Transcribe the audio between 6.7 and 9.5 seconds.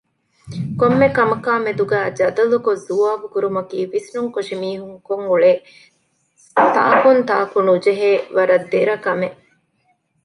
ތާކުންތާކުނުޖެހޭ ވަރަށް ދެރަކަމެއް